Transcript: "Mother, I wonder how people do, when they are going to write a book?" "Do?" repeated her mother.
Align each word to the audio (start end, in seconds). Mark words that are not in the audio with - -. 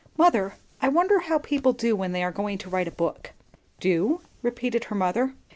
"Mother, 0.17 0.55
I 0.81 0.87
wonder 0.87 1.19
how 1.19 1.37
people 1.37 1.73
do, 1.73 1.95
when 1.95 2.11
they 2.11 2.23
are 2.23 2.31
going 2.31 2.57
to 2.57 2.71
write 2.71 2.87
a 2.87 2.91
book?" 2.91 3.33
"Do?" 3.79 4.21
repeated 4.41 4.85
her 4.85 4.95
mother. 4.95 5.35